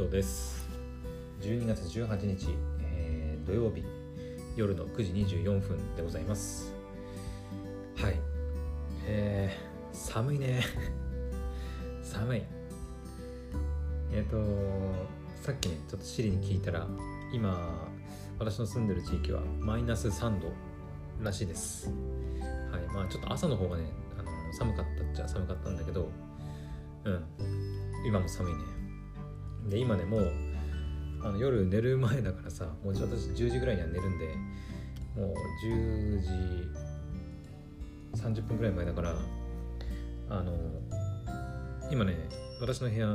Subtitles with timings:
[0.00, 0.66] 工藤です。
[1.42, 3.84] 12月18日、えー土曜日
[4.56, 6.72] 夜の9時24分でございます。
[7.96, 8.18] はい。
[9.04, 10.62] えー、寒いね。
[12.02, 12.42] 寒い。
[14.10, 14.38] えっ、と
[15.42, 16.88] さっきねちょっとシリに聞いたら
[17.30, 17.86] 今
[18.38, 20.50] 私の住んでる地域はマイナス3度
[21.22, 21.90] らしいです。
[22.72, 22.86] はい。
[22.94, 26.08] まあちょっと朝の方がねあの寒かったっちゃ寒かったんだけど
[27.04, 27.24] うん。
[28.06, 28.79] 今も寒いね。
[29.68, 30.32] で今ねもう
[31.22, 34.26] あの夜寝る前だからさもう私10時ぐらいには寝るんで
[35.16, 35.34] もう
[35.66, 36.28] 10時
[38.22, 39.14] 30分ぐらい前だから
[40.30, 40.56] あの
[41.90, 42.16] 今ね
[42.60, 43.06] 私の部屋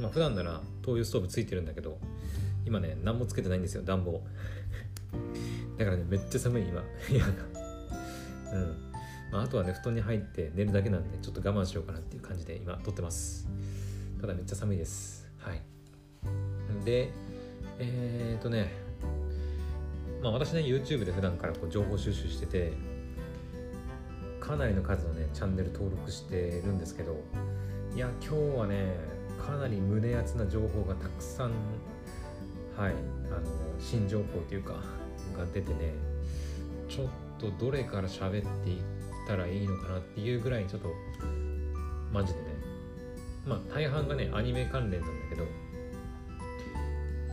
[0.00, 1.98] まあ普段なら灯油ストーブついてるんだけど
[2.66, 4.22] 今ね何もつけてないんですよ暖房。
[5.78, 7.32] だからねめっちゃ寒い今部屋が。
[8.52, 8.76] うん。
[9.32, 13.48] まあ、あとはね布団に入って寝るだけなんでちょっと我慢しようかなっていう感じで今撮ってます。
[14.20, 15.28] ただめっちゃ寒いです。
[15.38, 15.62] はい。
[16.84, 17.10] で
[17.78, 18.72] えー、とね
[20.22, 22.72] まあ私ね YouTube で普段からこう情報収集してて
[24.40, 27.20] かなりの数のねチャンネル登録してるんですけど
[27.94, 28.94] いや今日はね
[29.44, 31.50] かなり胸熱な情報がたくさん
[32.76, 32.92] はい
[33.30, 33.42] あの
[33.78, 34.74] 新情報というか
[35.36, 35.92] が出てね
[36.88, 37.06] ちょっ
[37.38, 38.82] とどれから喋っていっ
[39.26, 40.88] たらいいのかなっていうぐらいちょっと
[42.12, 42.53] マジでね
[43.46, 45.44] まあ大半がねアニメ関連なんだけど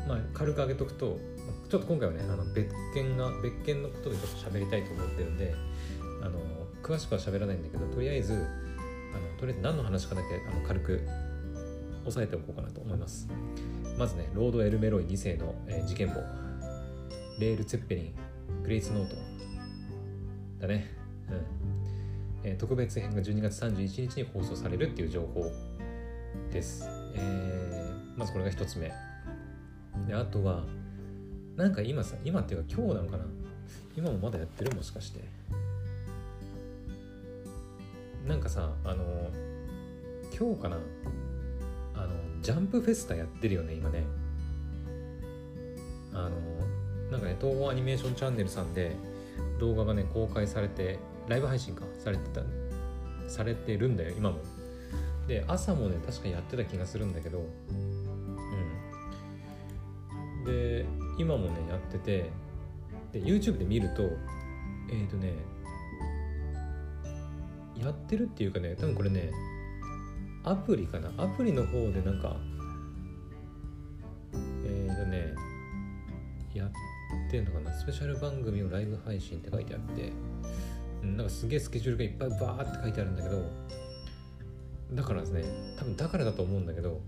[0.07, 1.19] まあ軽く挙げとくと
[1.69, 5.55] ちょっと今回はねあの別件が別件のことでちょっと喋りたいと思ってるんで
[6.21, 6.39] あの
[6.83, 11.01] 詳しくは喋らないんだけどとりあえずあのとりあえず何の話かだけあの軽く
[12.05, 13.27] 押さえておこうかなと思います。
[13.97, 16.15] まずねロード・エルメロイ2世の、えー事件簿。
[17.39, 18.13] レール・ツェッペリン
[18.63, 19.15] グレイスノート。
[20.59, 20.91] だね。
[21.29, 25.51] うん、えー特別編が12月31日に放送されるっていう情報。
[26.51, 26.85] です、
[27.15, 27.71] えー
[28.17, 28.91] まずこれが一つ目。
[30.05, 30.63] であとは
[31.55, 33.23] なんか今さ今っていうか今日なのかな。
[33.97, 35.21] 今もまだやってるもしかして。
[38.27, 39.31] なんかさあの
[40.37, 40.77] 今日かな。
[41.95, 44.03] あのジャンプフェスタやってるよね今ね。
[46.13, 46.31] あの
[47.09, 48.95] なんかね東宝アニメーションチャンネルさんで
[49.59, 52.41] 動画がね公開されてライブ配信かされてた
[53.27, 54.37] されてるんだよ今も。
[55.31, 57.41] で朝もね確かやってた気がするんだけどう
[60.41, 60.43] ん。
[60.43, 60.85] で
[61.17, 62.29] 今もねやってて
[63.13, 65.35] で YouTube で見るとえっ、ー、とね
[67.81, 69.31] やってるっていうかね多分これね
[70.43, 71.09] アプリかな。
[71.17, 72.35] アプリの方でなんか
[74.65, 75.33] えっ、ー、とね
[76.53, 76.71] やっ
[77.31, 77.71] てんのかな。
[77.71, 80.11] スペシャル番組をライブ配信って書いてあって
[81.01, 83.80] なんかすげえスケジュールがいっぱいバーって書いてあるんだけど
[84.93, 85.43] だからですね
[85.77, 87.01] 多分だからだと思うんだけど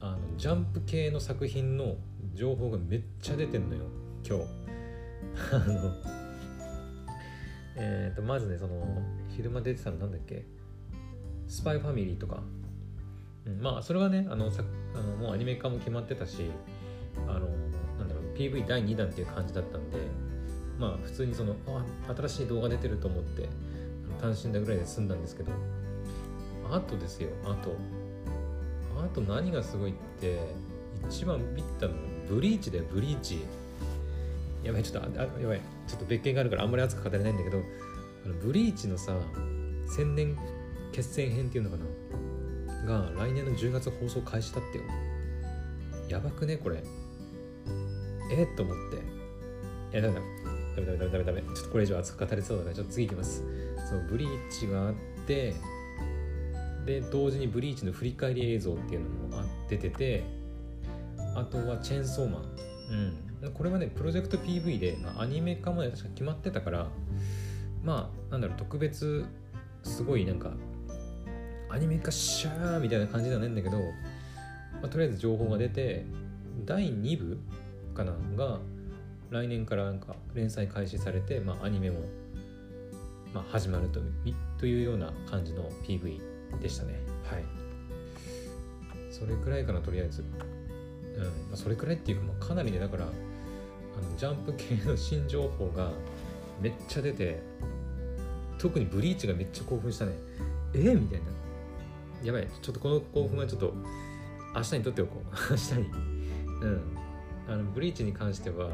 [0.00, 1.96] あのジャンプ系の作品の
[2.34, 3.84] 情報がめっちゃ出てんのよ
[4.26, 4.44] 今日。
[5.52, 5.92] あの
[7.76, 10.44] えっ、とまずねその昼間出てたのなんだっけ？
[11.46, 12.42] スパイファミリーとか、
[13.46, 14.62] うん、まあそれはねあのさ
[14.94, 16.50] あのもうアニメ化も決まってたし
[17.26, 17.48] あの
[17.98, 19.98] なんだろう PV 第2弾っていう感じだったんで
[20.78, 23.48] まあ普通にそのあ新しい動画出てると思って
[24.20, 25.52] 単身だぐらいで済んだんですけど
[26.70, 27.76] あとですよあと。
[28.98, 30.38] あと何がすごいって
[31.08, 31.94] 一番ビッたの
[32.28, 33.40] ブリーチだよブリーチ。
[34.62, 35.60] やばいちょっとあやばい。
[35.86, 37.58] ちょっと別件があるからあんまり熱く語れないんだけど
[38.24, 39.16] あのブリーチのさ
[39.96, 40.36] 千年
[40.92, 41.84] 決戦編っていうのかな？
[43.00, 44.84] が来年の10月放送開始だってよ。
[46.08, 46.82] やばくねこれ。
[48.32, 49.96] えっと思って。
[49.98, 50.20] いやダメだ。
[50.76, 51.42] ダメダメダメダメダメ。
[51.54, 53.42] ちょっとこれ以上熱く語れそうだからちょっと次いきます。
[53.88, 54.94] そのブリーチがあっ
[55.26, 55.54] て
[56.86, 60.24] で同時にブリーチの振り返り映像っていうのもあ出てて
[61.36, 62.42] あとはチェーンソーマン。
[63.42, 63.52] うん。
[63.54, 66.88] これはねプロジェクト PV で、まあ、アニメ化まで確か決まってたから
[67.82, 69.24] まあなんだろう特別
[69.82, 70.52] すごいなんか
[71.70, 73.84] アニメ化しゃーみたいな感じではないんだけど、ま
[74.84, 76.04] あ、とりあえず情報が出て
[76.66, 77.38] 第2部
[77.94, 78.58] かなが
[79.30, 82.00] 来年からなんか連載開始されて、まあ、アニメも、
[83.32, 84.00] まあ、始まると
[84.58, 86.29] というような感じの PV
[86.60, 87.00] でしたね。
[87.24, 87.44] はい。
[89.10, 90.22] それくらいかなとりあえず。
[90.22, 95.90] うん、まあ、それくらいっていうか、まあ、かなりねだからあのジャンプ系の新情報が
[96.60, 97.42] めっちゃ出て
[98.58, 100.12] 特にブリーチがめっちゃ興奮したね。
[100.74, 101.26] えー、みたいな。
[102.22, 102.46] やばい。
[102.60, 103.74] ちょっとこの興奮はちょっと
[104.54, 105.26] 明日にとっておこう。
[105.50, 105.80] 明日に。
[106.62, 106.80] うん。
[107.48, 108.70] あのブリーチに関しては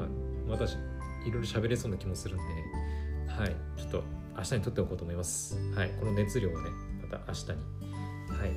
[0.49, 3.33] 私いろいろ喋れそうな気もするんで。
[3.33, 3.57] はい。
[3.77, 4.05] ちょっと
[4.37, 5.57] 明日にとっておこうと思います。
[5.75, 5.91] はい。
[6.01, 6.71] この熱量をね。
[7.11, 7.49] また明日に。
[8.39, 8.51] はい。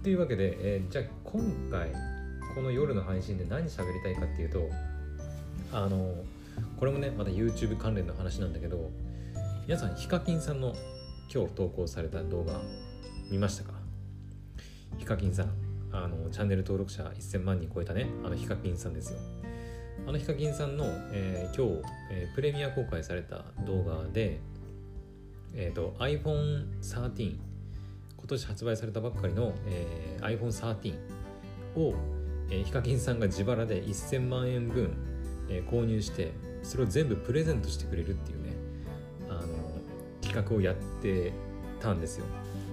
[0.00, 1.92] っていうわけで、えー、じゃあ今回
[2.54, 4.68] この夜の配信で何喋りたいかっていうと
[5.72, 6.14] あの
[6.78, 8.90] これもねまた YouTube 関連の話なんだけど
[9.66, 10.74] 皆さんヒカキンさんの
[11.32, 12.60] 今日投稿された動画
[13.30, 13.72] 見ましたか？
[14.98, 15.50] ヒカキンさん
[15.92, 19.18] あのチャンネル登録者1000万人超えたねあのヒカキンさんですよ。
[20.06, 24.40] あのヒカキンさんの、えー、今日、えー、プレミア公開された動画で、
[25.54, 27.36] えーと、iPhone13
[28.16, 30.94] 今年発売されたばっかりの、えー、iPhone13
[31.76, 31.94] を、
[32.50, 34.90] えー、ヒカキンさんが自腹で1000万円分、
[35.48, 38.52] えー、購入してそれを全部プレゼントしてくれるっていうね
[39.28, 39.46] あの
[40.20, 41.32] 企画をやって
[41.80, 42.26] たんですよ。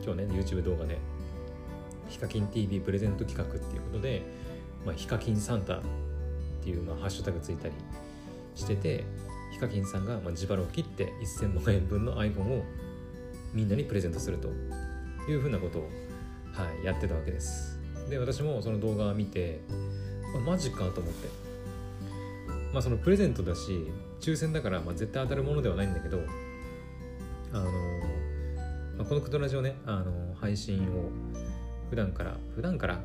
[0.03, 0.97] 今日ね YouTube 動画で
[2.09, 4.21] ヒカキン TV プレゼント企画っていうことで、
[4.85, 5.81] まあ、ヒカキンサンタっ
[6.63, 7.73] ていう、まあ、ハッシュタグついたり
[8.55, 9.03] してて
[9.55, 12.65] ヒカキンさんが、ま、自腹を切って1000万円分の iPhone を
[13.53, 14.49] みんなにプレゼントすると
[15.29, 15.83] いうふうなことを、
[16.51, 17.79] はい、やってたわけです。
[18.09, 19.61] で私もその動画を見て
[20.35, 21.45] あマジかと思って。
[22.73, 23.87] まあそのプレゼントだし
[24.19, 26.19] 抽選だから、まあ、絶対当たるものではないんだけど
[27.53, 27.63] あの、
[28.97, 31.09] まあ、このクドラジオねあの配信を
[31.89, 32.99] 普段から普段から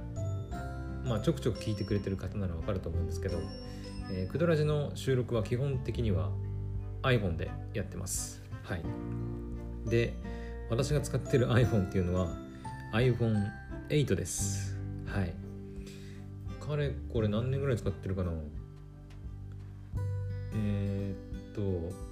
[1.05, 3.39] まあちょくちょく聞いてくれてる方ならわかると思うんですけど、
[4.13, 6.31] えー、クドラジの収録は基本的には
[7.03, 8.43] iPhone でやってます。
[8.63, 8.83] はい。
[9.87, 10.15] で
[10.69, 12.29] 私が使ってる iPhone っていうのは
[12.93, 14.77] iPhone8 です。
[15.07, 15.33] はい。
[16.61, 18.33] 彼これ何年ぐらい使ってるかな？
[20.55, 21.61] えー、っと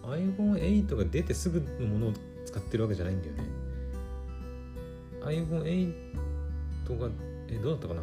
[0.08, 2.12] iPhone8 が出てすぐのものを
[2.46, 3.42] 使ってるわけじゃないんだよね。
[5.20, 7.08] iPhone8 が
[7.48, 8.02] えどうだったかな？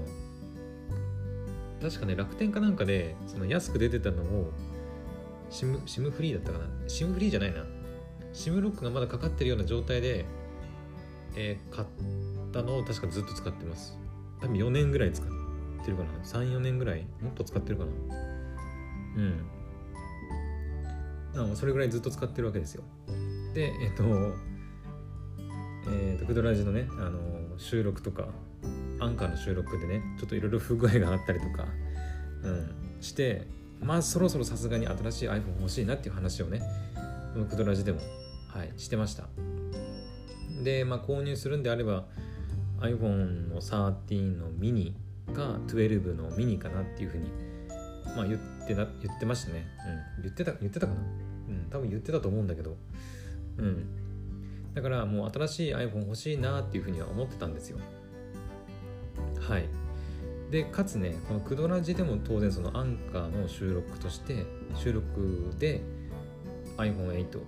[1.86, 4.52] 確かね楽天かなんかでその安く出てたのを
[5.52, 6.66] シムシムフリーだったかな。
[6.88, 7.64] シムフリーじゃないな。
[8.34, 10.26] シムロックがまだかかってるような状態で、
[11.36, 11.88] えー、買っ
[12.52, 14.00] たのを確かずっと使ってます。
[14.42, 15.28] 多分4年ぐらい使っ
[15.86, 16.10] てるかな。
[16.24, 17.92] 34年ぐらいもっと使ってるかな。
[21.36, 21.52] うん。
[21.52, 22.84] あそれぐらいずっと使ってるわけですよ。
[23.54, 24.04] でえっ、と
[25.92, 28.30] えっ、とクドラジのねあの収録とか
[29.06, 31.68] アンカーの収録でねちょっといろいろ不具合があったりとか、
[32.44, 33.48] うん、して
[33.81, 36.62] まあそろそろさすがに新しい iPhone 欲しいなっていう話をね
[37.50, 38.00] クドラジでも、
[38.48, 39.25] はい、してました。
[40.63, 42.06] で、まあ、購入するんであれば
[42.80, 44.96] iPhone の13のミニ
[45.34, 47.30] か12のミニかなっていうふうに、
[48.16, 49.68] まあ、言ってな言ってましたね、
[50.18, 51.01] うん、言ってた言ってたかな？
[51.01, 52.78] うん多分言ってたと思うんだけど
[53.58, 53.86] うん。
[54.74, 57.78] だからもう新しい iPhone 欲しいなっていうふうには思ってたんですよ。
[59.39, 59.65] はい。
[60.51, 64.45] でかつねこのクドラジでも当然そのアンカーの収録として
[64.75, 65.81] 収録で
[66.77, 67.39] iPhone8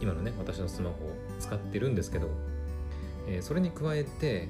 [0.00, 2.28] 今のね私のスマホを使ってるんですけど、
[3.28, 4.48] えー、それに加えて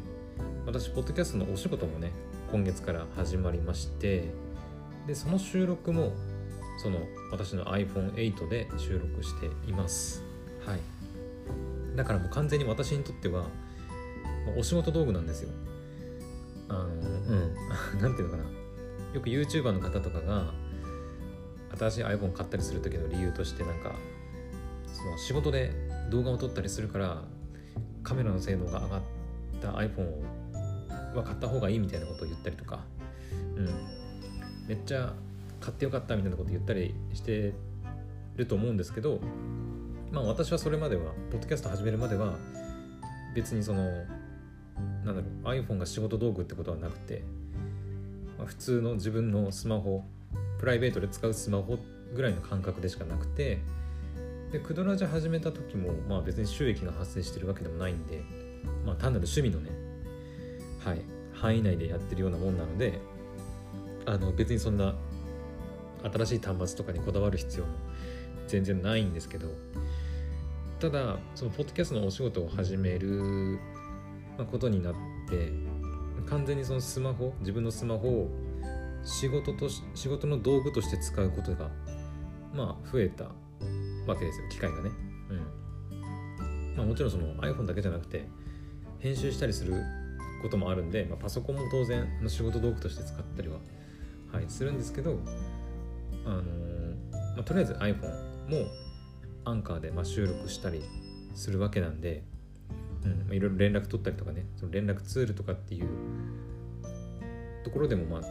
[0.67, 2.12] 私ポッドキャストのお仕事もね
[2.52, 4.29] 今月から始まりまして
[5.06, 6.12] でその収録も
[6.82, 6.99] その
[7.31, 10.23] 私の iPhone8 で収録しています。
[10.64, 10.81] はい。
[11.94, 13.47] だからもう完全に私にとっては
[14.56, 15.50] お仕事道具なんですよ。
[16.71, 17.55] あのうん。
[18.01, 18.61] なんていうのかな。
[19.13, 20.53] よく YouTuber の方とかが
[21.79, 23.95] 新しい iPhone 買ったりする時の理由としてなんか
[24.87, 25.73] その仕事で
[26.11, 27.23] 動画を撮ったりするから
[28.03, 29.03] カメラの性能が上がっ
[29.61, 32.85] た iPhone は買った方がいいみたいなことを言ったりとか、
[33.57, 33.69] うん、
[34.69, 35.12] めっちゃ
[35.61, 37.53] 買ってよかったみたいなことを言ったりして
[38.37, 39.21] ると思うんですけど
[40.12, 42.37] まあ私はそれまではポッドキャスト始めるまでは
[43.35, 43.89] 別にその
[45.05, 47.23] なんだろう iPhone が仕事道具ってことはなくて、
[48.39, 50.05] まあ、普通の自分のスマホ
[50.59, 51.79] プライベートで使うスマホ
[52.15, 53.61] ぐらいの感覚でしかなくて
[54.53, 58.23] でクドラジャ始めた時も、まあ、別に収益が発生してるわけでもないんで、
[58.85, 59.71] まあ、単なる趣味のね、
[60.85, 62.99] はい、範囲内でやってるようなもんなので
[64.07, 64.95] あの別にそんな
[66.03, 67.73] 新しい端末とかにこだわる必要も
[68.49, 69.49] 全然ないんですけど
[70.81, 73.59] ただそのポッドキャストのお仕事を始める
[74.44, 74.94] ことになっ
[75.28, 75.52] て
[76.26, 78.30] 完全にそのスマホ自分のスマホを
[79.04, 81.70] 仕事と仕事の道具として使うことが
[82.54, 83.25] まあ増えた
[84.06, 84.90] わけですよ機会がね。
[85.30, 85.35] う
[85.94, 86.76] ん。
[86.76, 88.26] まあもちろんその iPhone だけじゃなくて
[88.99, 89.75] 編集したりする
[90.42, 93.59] こともあるんで、まあ、パソコンも当然の仕事道具として使ったりは、
[94.32, 95.18] はい、するんですけど
[96.25, 96.94] あのー、
[97.37, 98.09] まあ、とりあえず iPhone
[98.49, 98.66] も
[99.44, 100.82] アンカーでま収録したり
[101.35, 102.23] するわけなんで
[103.04, 105.88] うん、いろいろ連絡取ったりとかねその連絡ツールとかっていう
[107.64, 108.26] ところでもま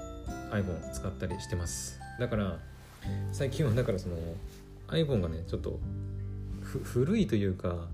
[0.51, 1.99] あ iPhone 使ったりしてます。
[2.19, 2.59] だから
[3.31, 4.15] 最近はだからその
[4.87, 5.79] iPhone がねちょっと
[6.61, 7.87] 古いというか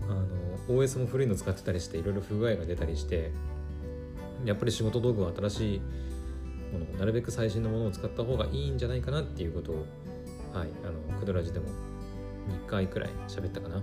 [0.00, 0.26] あの
[0.68, 3.32] OS も古いの使ってたりしていろいろ不具合が出たりして
[4.44, 5.80] やっぱり仕事道具は新しい
[6.72, 9.74] ものなるべく最新のものを使った方がいいんじゃないかなっていうことを
[10.54, 11.66] はいあのクドラジでも
[12.66, 13.76] 2回くらい喋ったかな。
[13.76, 13.82] うん。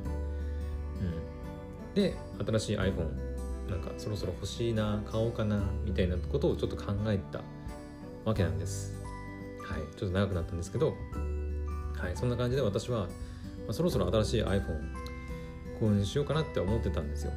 [1.95, 2.13] で
[2.45, 3.09] 新しい iPhone
[3.69, 7.41] なんかそろそろ欲しいな買おうかなみたいなことをちょっと考えた
[8.25, 8.93] わけなんです。
[9.63, 10.93] はいちょっと長くなったんですけど
[11.97, 13.07] はいそんな感じで私は、ま
[13.69, 14.61] あ、そろそろ新しい iPhone
[15.81, 17.31] 購入しようかなって思ってたんですよ。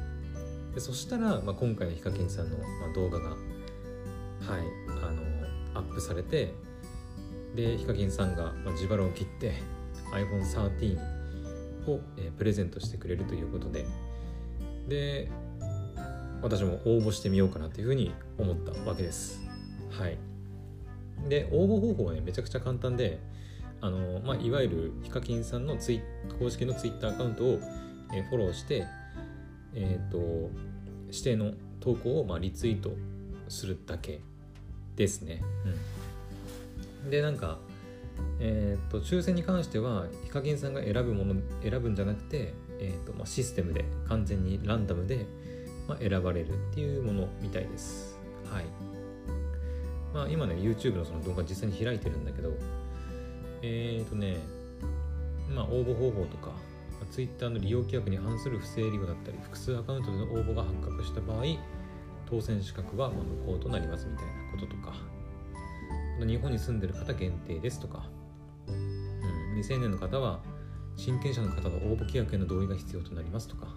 [0.75, 3.39] でそしたら、まあ、今回のヒカキンさんの、ま、動画がはい
[5.03, 5.23] あの
[5.73, 6.53] アップされて
[7.55, 9.53] でヒカキンさんが、ま、自腹を切って
[10.13, 10.97] iPhone13
[11.87, 13.85] を、え、プレゼントしてくれるということで
[14.89, 15.29] で
[16.41, 19.41] 私も応募してみようかなというふうに思ったわけです。
[19.91, 20.17] はい。
[21.27, 23.19] で応募方法はねめちゃくちゃ簡単で
[23.81, 26.01] あの、まあ、いわゆるヒカキンさんのツイ
[26.39, 27.59] 公式のツイッターアカウントを、
[28.13, 28.85] え、フォローして
[29.75, 30.49] えっ、ー、と
[31.07, 32.91] 指定の投稿を、まあ、リツイート
[33.47, 34.21] するだけ
[34.95, 35.41] ですね。
[37.03, 37.59] うん、でなんか
[38.41, 45.25] えーと、抽選に関してはヒカキンさんが選ぶもの選ぶんじゃなくて、えーとまあ、システムで完全にランダムで、
[45.87, 48.17] まあ、選ばれるっていうものみたいです。
[48.45, 48.99] はい。
[50.13, 52.51] まあ今ね YouTube のその動画実際に開いてるんだけど
[53.61, 54.37] えっ、ー、とね
[55.53, 56.51] まあ応募方法とか
[57.11, 61.43] Twitter の利用規約に反する不正利用だったり複数アカウントでの応募が発覚した場合
[62.29, 64.93] 当選資格は無効となりますみたいなこととか
[66.25, 68.03] 日本に住んでる方限定ですとか
[68.67, 70.39] うん未成年の方は
[70.99, 73.67] 親権者の方の応募規約への同意が必要となりますとか、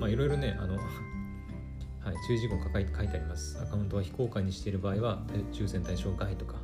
[0.00, 0.74] まあいろいろね、あの、
[2.02, 3.60] はい、注意事項が書いてあります。
[3.62, 6.56] アカウントは非公開にしている場合は、抽選対象外とか。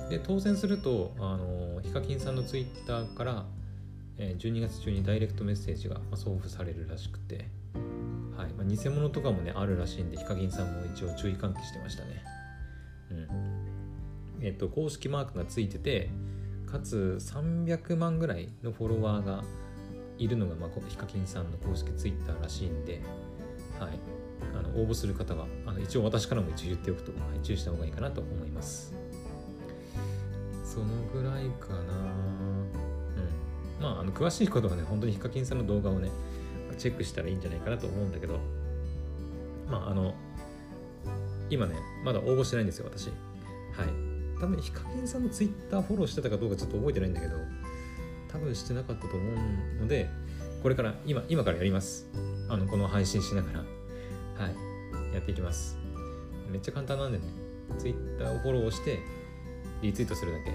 [0.00, 3.46] うん、で、当選すると、あの、ヒカキンさんのツイッターから、
[4.18, 7.46] えー、12月中にダイレクトメッセージが送付されるらしくて、
[8.36, 12.24] はいまあ、偽物とかもね、あるらしいんで、ヒカキンさんも一応注意喚起してましたね。
[13.10, 14.44] うん。
[14.44, 16.10] えっ、と、公式マークがついてて、
[16.66, 19.44] かつ300万ぐらいのフォロワーが
[20.18, 23.00] いるのが、まあ、ヒカキンさんの公式ツイッターらしいんで、
[23.78, 23.98] はい、
[24.54, 28.94] あの応募する方はあの一応私からも一応言っておくと、はい、注意した方がいいかなと思います。
[30.64, 31.78] そのぐらいかな。
[31.78, 32.86] うん。
[33.80, 36.10] まああの詳しいことはね本当にヒカキンさんの動画をね
[36.78, 38.38] チェックしたらいいんじゃないかなと思うんだけど
[39.70, 40.14] まああの
[41.48, 43.08] 今ねまだ応募してないんですよ私。
[43.08, 43.12] は
[43.84, 44.05] い
[44.40, 47.36] 多分ヒカキンさんのツイッターフォローしてたかどうかちょっと覚えてないんだけど
[48.28, 50.10] 多分してなかったと思うので
[50.62, 52.06] これから今今からやります。
[52.48, 53.58] あのこの配信しながら。
[53.60, 53.64] は
[54.50, 55.14] い。
[55.14, 55.78] やっていきます。
[56.50, 57.24] めっちゃ簡単なんでね。
[57.78, 58.98] ツイッターをフォローして
[59.82, 60.52] リツイートするだけ。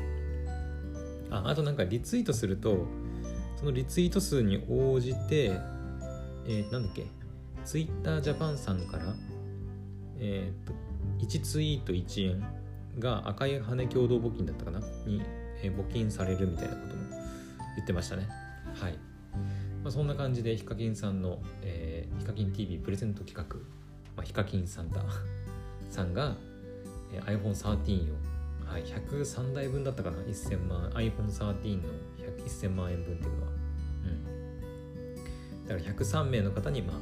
[1.29, 2.85] ああとなんかリツイートすると
[3.57, 5.59] そのリツイート数に応じて
[6.45, 7.05] えー、なんだっけ？
[7.63, 9.15] ツイッタージャパンさんから
[10.19, 10.73] えっ、と
[11.25, 12.60] 1ツイート1円。
[13.00, 14.79] が赤い羽共同募金だったかな？
[15.05, 15.21] に、
[15.63, 17.01] え、募金されるみたいなことも
[17.75, 18.27] 言ってましたね。
[18.74, 18.93] はい、
[19.83, 23.57] まあ、そんな感じでヒカキンさんの、えー、ヒカキン TV プレゼント企画、
[24.15, 25.03] まあ、ヒカキンサンタ
[25.89, 26.36] さんが、
[27.13, 28.31] えー、iPhone13 を
[28.71, 31.89] はい、103台分だったかな？1000万 iPhone13 の
[32.48, 33.51] 1000万円分っていうのは。
[34.05, 34.07] う
[35.65, 35.67] ん。
[35.67, 36.95] だから103名の方にまあ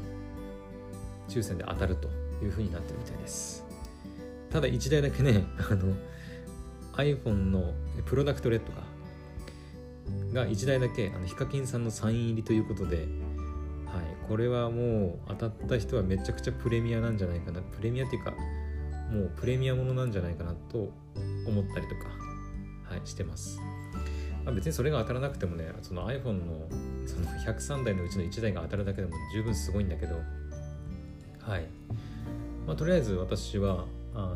[1.30, 2.08] 抽選で当たると
[2.44, 3.69] いうふうになってるみたいです。
[4.50, 5.94] ただ1台だけねあの
[6.94, 7.74] iPhone の
[8.06, 8.90] プロダクトレッドが
[10.34, 13.08] が1台だけあのヒカキンさんのサイン入りということで、はい、
[14.28, 17.62] これはもう当たった人はめちゃくちゃプレミアなんじゃないかな。
[17.62, 18.32] プレミアっていうか
[19.12, 20.92] もうプレミアものなんじゃないかなと
[21.48, 22.06] 思ったりとか、
[22.84, 23.60] はい、してます、
[24.46, 26.70] まあ、別にそれが当たらなくてもねその iPhone の
[27.08, 30.16] その103台のうちの1台が当たるだけでも十分すごいんだけど
[31.42, 31.66] はい、
[32.68, 34.36] まあ、とりあえず私はあ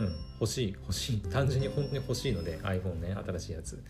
[0.00, 0.72] うん欲しい。
[0.72, 1.20] 欲しい。
[1.22, 3.82] 単純に本当に欲しいので iPhone ね新しいやつ、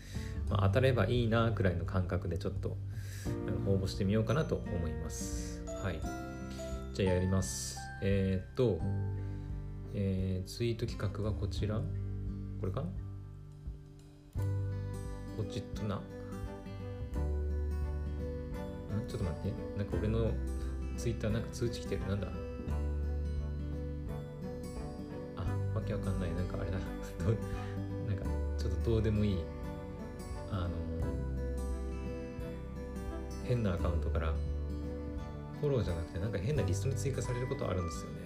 [0.49, 2.77] まあ、当たればいいなくらいの感覚でちょっと
[3.67, 5.63] 応募してみようかなと思います。
[5.83, 5.99] はい。
[6.93, 7.77] じゃあやります。
[8.01, 8.79] えー、っと
[9.93, 11.79] えー、ツイート企画はこちら？
[12.59, 12.81] これか？
[12.81, 12.87] な
[15.37, 16.01] こっちとな。
[19.07, 19.53] ちょっと待って。
[19.77, 20.31] なんか俺の
[20.97, 22.01] ツイッターなんか通知来てる。
[22.07, 22.27] なんだ？
[25.89, 26.85] けわかんないなんかあれだな
[28.13, 28.25] んか
[28.57, 29.43] ちょっとどうでもいい
[30.51, 30.69] あの
[33.43, 34.33] 変なアカウントから
[35.59, 38.17] フォローじゃなくてなんか変なリストに追加されることあるんですよね。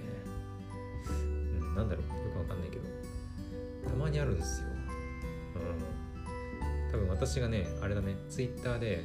[1.10, 2.84] うんなんだろうよくわかんないけど。
[3.90, 4.68] たまにあるんですよ。
[5.56, 6.92] うん。
[6.92, 9.04] 多分私がねあれだねツイッターで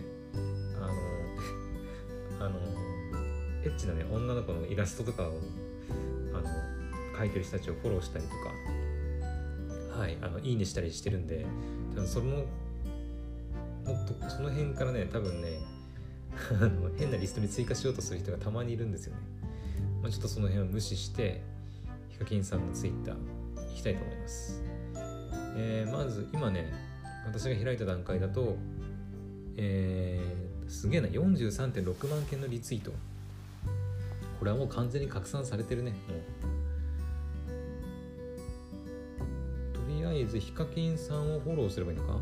[0.77, 2.59] あの あの
[3.65, 5.41] エッチなね女の子のイラストとかを
[7.18, 8.30] 描いてる人たちをフォローしたりと
[9.94, 11.44] かはいあのいいねしたりしてるんで
[11.90, 12.44] 多分そのも
[13.94, 15.58] っとその辺からね多分ね
[16.50, 19.20] あの変なリストに追加しようとする人がたまにいるんですよね、
[20.02, 21.42] まあ、ちょっとその辺を無視して
[22.10, 23.14] ヒカキンさんのツイッター
[23.70, 24.62] 行きたいと思います、
[25.56, 26.72] えー、まず今ね
[27.26, 28.56] 私が開いた段階だと
[29.60, 32.92] えー、すげえな43.6万件のリツイート。
[34.38, 36.00] これはもう完全に拡散されてるねもう。
[40.18, 42.18] とりあえずヒカキンさんをフォローすればいいのか？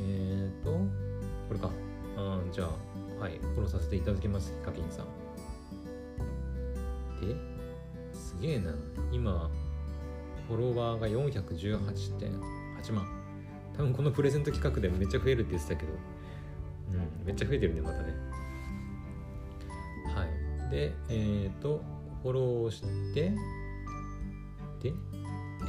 [0.00, 0.78] えーとこ
[1.52, 1.70] れか。
[2.16, 2.68] あじゃあ
[3.20, 5.06] はいフォローさせていただきますヒカキンさん。
[7.20, 7.36] で
[8.14, 8.72] すげえな。
[9.12, 9.50] 今
[10.46, 13.06] フォロワーが418.8万。
[13.76, 15.92] 多分このプレゼント企画でめっちゃ増えるって言ってたけど。
[15.92, 15.96] う
[17.22, 18.14] んめっちゃ増えてるねまたね。
[20.14, 20.70] はい。
[20.70, 21.82] でえっ、ー、と
[22.22, 23.34] フォローして
[24.80, 24.92] で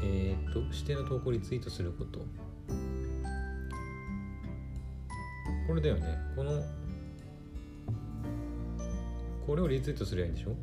[0.03, 2.19] えっ、と指定の投稿リツイートすること。
[5.67, 6.17] これだよね。
[6.35, 6.63] この
[9.45, 10.55] これをリツイートすればいいんでしょ？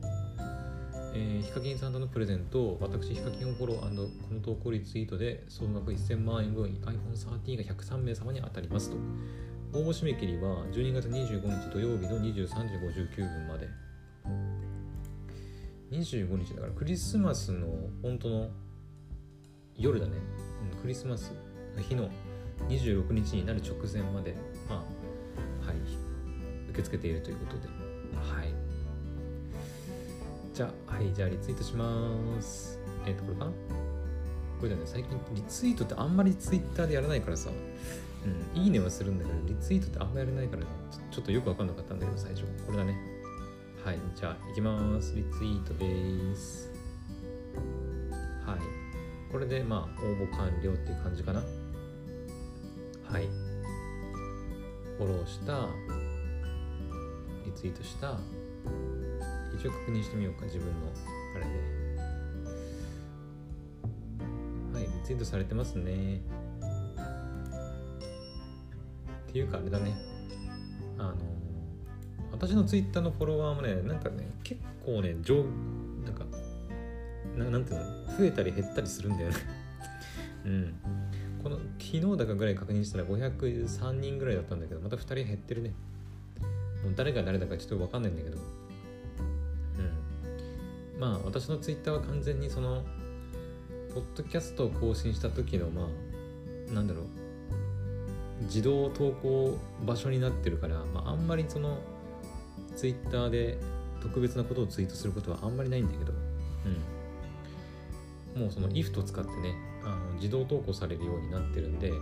[1.18, 3.78] えー、ヒカキンさんとのプレゼント私ヒカキンをフォロー
[4.28, 8.96] この投稿リツイートで総額1000万円分 iPhone13 が103名様に当たりますと。
[9.72, 13.68] 応募締め切りは12月25日土曜日の23時59分まで。
[15.90, 17.66] 25日だからクリスマスの
[18.02, 18.50] 本当の
[19.78, 20.12] 夜だね、
[20.72, 21.32] うん、クリスマス。
[21.76, 22.08] の日の
[22.68, 24.34] 26日になる直前まで
[24.68, 25.76] まあはい
[26.70, 27.68] 受け付けているということで。
[28.16, 28.54] はい。
[30.54, 32.78] じゃあはいじゃあリツイートします。
[33.04, 33.50] えっ、ー、とこれかな？
[34.58, 34.82] これだね。
[34.86, 37.50] 最近リツイートってあんまりツイッターでやらないからさ。
[37.50, 40.68] うんいいねはするんだけどリツイートってあんまやらないからね。
[41.10, 42.44] ちょっとよくわかんなかったんだけど最初。
[42.64, 42.96] これだね。
[43.84, 45.14] はいじゃあいきます。
[45.14, 46.70] リツイートです
[48.44, 48.85] はい。
[49.36, 51.40] これでまあ応募完了っていう感じかな。
[53.04, 53.28] はい。
[54.96, 55.68] フォローした。
[57.44, 58.18] リツイートした。
[59.54, 60.72] 一応確認してみようか自分の。
[61.34, 61.50] あれで。
[64.72, 66.22] はいリツイートされてますね。
[69.28, 69.98] っていうかあれだね。
[70.96, 71.14] あの
[72.32, 75.44] 私のツイッターのフォロワーもねなんかね結構ね上
[76.06, 76.24] なんか
[77.36, 78.05] ななんていうの？
[78.18, 79.36] 増えたり減ったりするんだよね。
[80.44, 80.74] うん。
[81.42, 85.74] この昨日だかぐらい確認したら503人ぐらいだったんだけどまた2人減ってるね。
[86.82, 88.36] もう誰が誰だかちょっと分かんないんだけど。
[90.96, 91.00] うん。
[91.00, 92.84] まあ私のツイッターは完全にその
[93.94, 95.88] ポッドキャストを更新した時のま
[96.70, 97.04] あなんだろう。
[98.42, 101.78] 自動投稿場所になってるから、まあ、あんまりその
[102.74, 103.58] ツイッターで
[104.02, 106.12] 特別なことをツイートすることはあんまりないんだけど、
[108.36, 111.92] もうその IF と使ってねあの自動投稿されるようになってるんで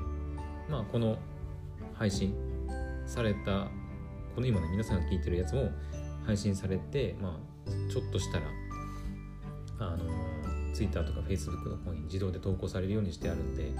[0.69, 1.17] まあこの
[1.95, 2.35] 配信
[3.07, 3.69] された
[4.35, 5.71] この今ね皆さんが聞いてるやつも
[6.27, 8.45] 配信されてまあちょっとしたら
[9.79, 10.05] あの
[10.75, 13.73] Twitter とか Facebook の方に自動で投稿されるようにしてあるんで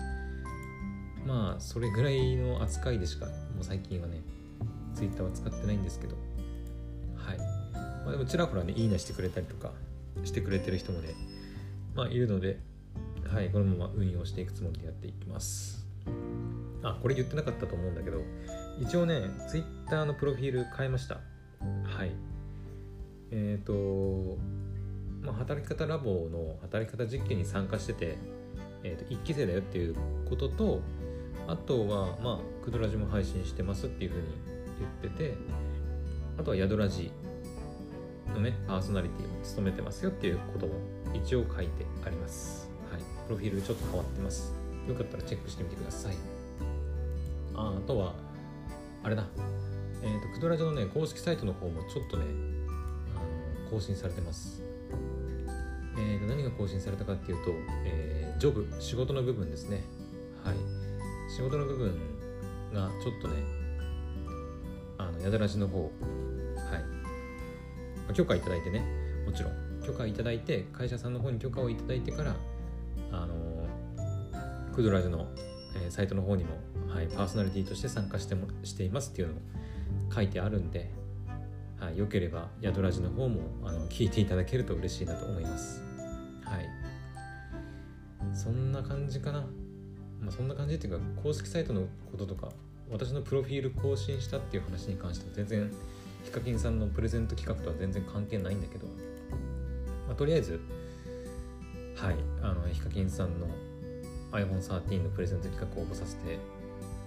[1.27, 4.21] まあそれぐらいの扱いでしかもう最近はね
[4.95, 6.15] Twitter は使ってないんですけど
[7.17, 9.73] はい、まあ、でもちらほらねいいねしてくれたりとか
[10.23, 11.15] してくれてる人もね
[11.95, 12.59] まあいるので
[13.27, 15.87] はいこのまま運用していくつもりでやっていきます。
[16.83, 18.21] あこれ言ってなかったと思うんだけど
[18.79, 21.21] 一応ね Twitter のプロフィール変えました。
[21.85, 22.13] はい。
[23.31, 24.39] えっ、ー、と
[25.25, 28.19] まあ、働き方ラボの働き方実験に参加してて、
[28.83, 29.97] えー、と1期生だよっていう
[30.29, 30.81] ことと
[31.49, 34.23] あとはまあクドラジも配信してますっていうふうに
[35.03, 35.35] 言ってて
[36.39, 37.11] あとは宿ラジ
[38.35, 40.75] のねパーソナリティを務めてますよっていうことも
[41.15, 42.69] 一応書いてあります。
[42.91, 43.03] はい。
[43.27, 44.53] プロフィールちょっと変わってます。
[44.89, 46.15] よかったらチェックしてみてください。
[47.55, 48.15] ああとは
[49.03, 49.25] あれだ。
[50.03, 52.25] えっ、ー、とクドラジのね公式サイトの方もちょっとね
[53.15, 54.63] あの更新されてます。
[55.97, 57.53] えー、と何が更新されたかっていうと、
[57.85, 59.85] えー、ジョブ仕事の部分ですね。
[60.45, 60.57] はい。
[61.35, 61.99] 仕事の部分
[62.73, 63.35] がちょっとね
[64.99, 65.83] あのやだらしの方。
[65.83, 65.91] はい、
[68.09, 68.83] ま、許可いただいてね
[69.25, 69.64] もちろん。
[69.85, 72.35] 許可いただいて会社さんの方に許可をいただいてから
[73.13, 73.35] あの
[74.75, 75.27] クドラジの、
[75.77, 76.57] えー、サイトの方にも、
[76.89, 79.37] はい、パーソナリティとして参加してもしていますっていうのを
[80.13, 80.91] 書いてあるんで
[81.85, 85.83] はい、よければ宿ラジの方もあの聞いていただけると嬉しいなと思います。
[86.43, 86.67] はい。
[88.35, 89.41] そんな感じかな。
[90.21, 92.53] まあ、そんな感じっていうか、公式サイトのこととか、
[92.91, 95.71] 私のプロフィール更新したっていう話に関しては全然
[96.25, 98.87] ヒカキンさんのプレゼント企画とは全然関係ないんだけど、
[100.07, 100.61] まあ、とりあえず
[101.97, 103.47] はいあのヒカキンさんの
[104.33, 106.39] iPhone13 のプレゼント企画を応募させて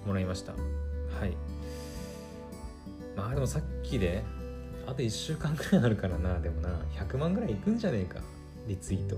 [0.06, 0.54] もらいました。
[0.54, 0.58] は
[1.26, 1.36] い。
[3.16, 4.24] まあでもさっきで
[4.86, 8.22] あと1週間くらいあるからなでもな100万ぐらいいくんじゃねえか
[8.68, 9.18] リツイート。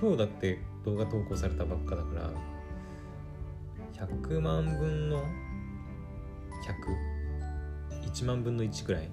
[0.00, 5.24] 今日だって動画投稿されたばっかだから100万分の
[8.04, 9.10] 1001万分の1くらい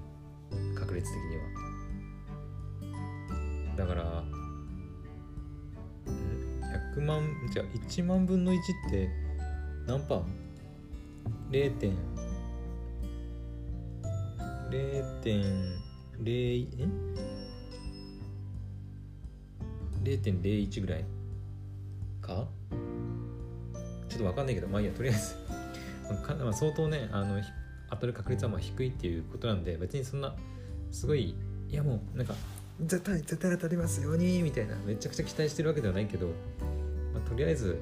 [0.75, 1.70] 確率的には。
[3.75, 4.23] だから
[6.95, 9.09] 100万じゃあ1万分の1って
[9.87, 10.23] 何パー
[11.51, 11.71] ?0.
[11.79, 11.95] 点
[14.69, 15.71] 0.0
[16.23, 16.87] え
[20.03, 21.05] ？0.01ぐらい
[22.21, 22.47] か？
[24.07, 25.35] ちょっとわかんないけどまあいいやとりあえず
[26.43, 27.41] まあ、相当ねあの
[27.89, 30.35] 当たる確率はまあ低いっていうことなんで別にそんな
[30.91, 31.35] すごい
[31.69, 32.33] いやもうなんか
[32.81, 36.33] 絶対絶対当たりますようにみたいなめちゃくちゃ期待してるわけではないけど、ま
[37.23, 37.79] あ、とりあえず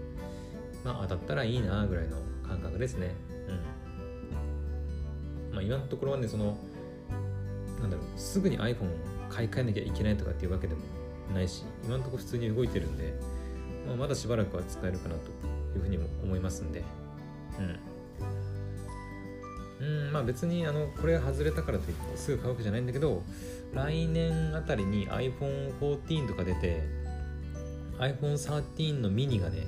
[0.84, 3.16] まあ当たったらいいなぐらいの感覚ですね。
[3.48, 5.54] うん。
[5.54, 6.58] まあ今のところはねその
[7.80, 8.88] なんだろうすぐに iPhone を
[9.30, 10.82] 買い替えなきゃいけないとかっていうわけでも
[11.34, 13.14] ないし今のところ普通に動いてるんで、
[13.88, 15.32] まあ、まだしばらくは使えるかなと
[15.78, 16.84] いうふうにも思いますんで。
[17.60, 17.80] うん。
[19.80, 23.24] うんまあ別にあのこれが外れたからといってすぐ買うわけじゃないんだけど
[23.74, 26.84] 来年あたりに iPhone14 とか出て
[28.00, 29.68] iPhone13 のミニがね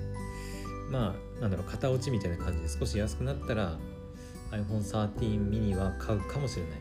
[0.89, 3.77] まあなんだろう型落ちみたいな感じで少し安くなったら
[4.51, 6.71] iPhone13 ミニは買うかもしれない。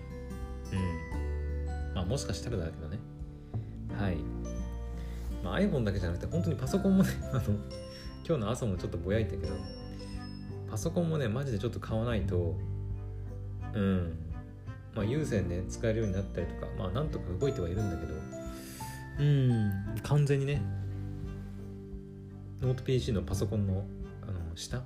[0.72, 1.94] うん。
[1.94, 2.98] まあもしかしたらだけどね。
[3.96, 4.16] はい、
[5.44, 7.42] まあ、iPhone だけじゃなくて本当にパソコンもね あの
[8.26, 9.54] 今日の朝もちょっとぼやいたけど
[10.70, 12.56] パソコンもねマジでちょっと買わないと
[13.74, 14.18] うん。
[14.94, 18.14] まあ有線で使えるようになったりとかまあなんとか動いてはいるんだけど。
[19.20, 19.70] うん。
[20.02, 20.62] 完全にね。
[22.60, 23.84] ノート PC のパソコンの
[24.22, 24.82] あの下？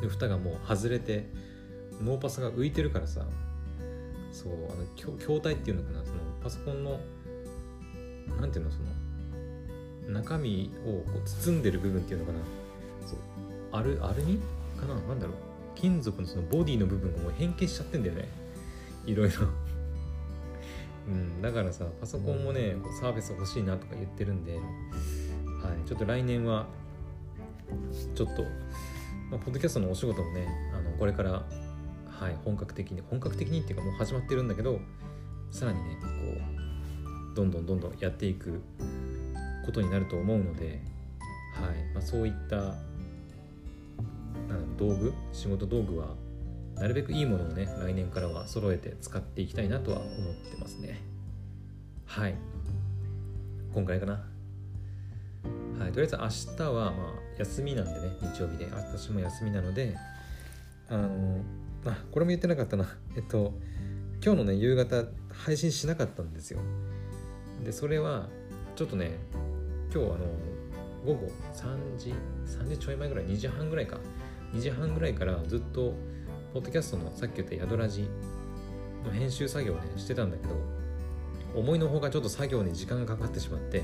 [0.00, 1.30] で蓋がもう外れて
[2.02, 3.24] ノーパソが浮いてるからさ。
[4.32, 4.84] そうあの
[5.16, 6.04] 筐体っていうのかな。
[6.04, 7.00] そのパソコンの
[8.38, 8.70] なんていうの？
[8.70, 8.84] その
[10.12, 12.38] 中身をこう包んでる部分っていうのかな。
[13.06, 13.18] そう。
[13.72, 14.38] アルアルミ？
[14.78, 14.94] かな？
[14.94, 15.36] なんだろう。
[15.76, 18.28] 金属のそのボディの部分がもう変形しちゃってんだよね。
[19.06, 19.46] いろいろ。
[21.06, 24.58] うんだからさパソコンもねこうサービス欲しいなとか言ってるんで。
[25.66, 26.66] はいちょっと来年は
[28.14, 28.42] ちょっと、
[29.30, 34.80] まあ、ポッドキャストのお仕事もねあのこれからはい本格的に本格的にっていうかもう始まってるんだけど
[35.50, 36.08] さらにねこ
[37.32, 38.62] うどんどんどんどんやっていく
[39.64, 40.80] ことになると思うので、
[41.54, 42.74] はいまあ、そういった
[44.76, 46.14] 道具仕事道具は
[46.74, 51.00] なるべくいいものをね来年からは揃えて使っていきたいなとは思ってますね。
[52.04, 52.34] はい。
[53.72, 54.24] 今回かな。
[55.78, 55.92] はい。
[55.92, 56.92] とりあえず明日はまあ
[57.38, 58.66] 休みなんでね日曜日で。
[58.72, 59.96] 私も休みなので
[60.88, 61.40] あの
[61.86, 62.86] あこれも言ってなかったな。
[63.16, 63.54] えっと
[64.22, 66.60] 今日のね夕方配信しなかったんですよ。
[67.64, 68.28] でそれは
[68.74, 69.12] ちょっとね
[69.92, 70.18] 今日あの
[71.06, 73.98] 午後3時3時ちょい前ぐらい2時半ぐらいか。
[74.54, 75.94] 2時半ぐらいからずっと
[76.52, 78.08] ポッドキャストのさっき言ったヤドラジ
[79.04, 80.54] の編集作業をねしてたんだけど
[81.54, 83.82] 思いのほかちょっと作業に時間がかかってしまって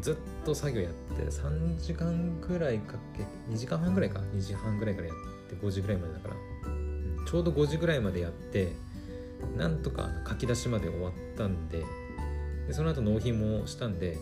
[0.00, 5.16] ずっと作業やって3時間くらいかけ2時間半ぐらいか2時半ぐらいからやっ
[5.48, 6.34] て5時ぐらいまでだから
[7.26, 8.72] ちょうど5時ぐらいまでやって
[9.56, 11.84] なんとか書き出しまで終わったんで
[12.66, 14.18] でその後納品もしたんで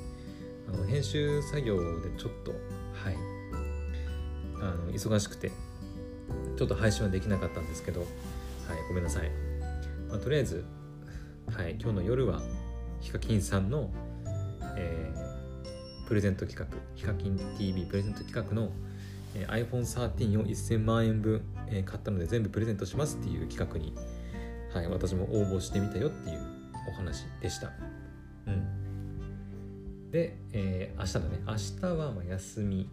[0.68, 2.52] あの編集作業でちょっと
[2.92, 3.35] はい。
[4.70, 5.50] あの忙しくて
[6.56, 8.08] ちょっと配信はできなかったんですけど、はい、
[8.88, 9.30] ごめんなさい、
[10.08, 10.64] まあ、とりあえず、
[11.54, 12.40] はい、今日の夜は
[13.00, 13.90] ヒカキンさんの、
[14.76, 18.70] えー、プレゼント企画ヒカキン TV プレゼント企画の、
[19.34, 23.94] えー、iPhone13 を1000万円分、えー、買ったので全部プレゼントしますっていう企画に、
[24.74, 26.40] はい、私も応募してみたよっていう
[26.88, 27.70] お話でした。
[28.46, 31.26] うん、で、えー、明日だね。
[31.46, 32.88] 明日はま休み。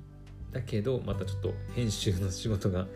[0.54, 2.88] だけどまたちょっと編集の仕事が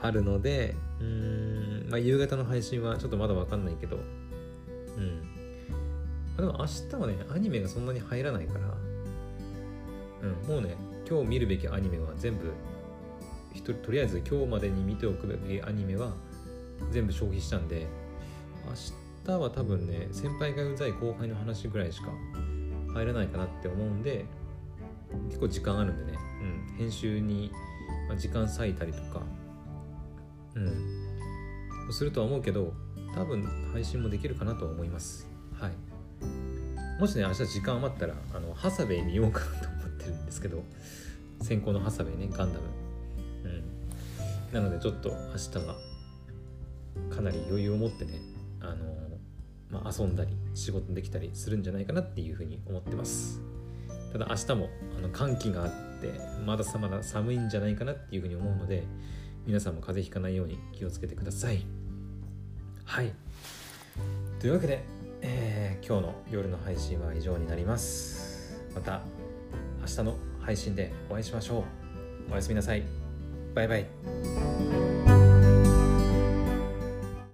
[0.00, 5.22] あるのでうーん、まあ、夕方の配信はちょっとまだわかんないけどうん、
[6.36, 8.74] まあ、でも明日はねアニメがそんなに入らないから
[10.22, 10.74] うんもうね
[11.08, 12.52] 今日見るべきアニメは全部
[13.82, 16.12] とりあえず今日までに見ておくべきアニメは
[16.90, 17.86] 全部消費したんで
[18.64, 22.08] 明日は多分ね先輩がうざい後輩の話ぐらいしか
[22.94, 24.24] 入らないかなって思うんで
[25.28, 26.18] 結構時間あるんでね。
[26.42, 27.52] うん、編集に
[28.16, 29.22] 時間割いたりとか、
[30.54, 32.72] うん、するとは思うけど
[33.14, 33.42] 多分
[33.72, 35.26] 配信もできるかなとは思います。
[35.58, 35.72] はい。
[37.00, 40.62] もしね明日時間余ったらあのハサウェイ見ようかなと思ってるんですけど。
[41.42, 42.66] 先行のハサウェイねガンダム。
[43.44, 43.64] うん。
[44.52, 45.76] なのでちょっと明日は
[47.14, 48.20] かなり余裕を持ってね
[48.60, 49.00] あの
[49.70, 53.40] まあ、遊んだり仕事できたりするんじゃないかなっていうふうに思ってます。
[54.12, 54.68] ただ明日も
[54.98, 55.70] あの寒気があっ
[56.00, 56.12] て
[56.44, 58.84] まだまだ寒いんじゃないかなっていうふうに思うので
[59.46, 61.64] 皆さんも風邪ひかないように気をつけてください。
[62.84, 63.12] はい。
[64.40, 64.82] というわけで、
[65.22, 68.60] えー、今日の夜の配信は以上になります。
[68.74, 69.02] また
[69.80, 71.64] 明日の配信でお会いしましょ
[72.28, 72.32] う。
[72.32, 72.82] おやすみなさい。
[73.54, 74.89] バイバイ。